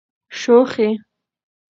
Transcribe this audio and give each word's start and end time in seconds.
شوخي. 0.39 0.89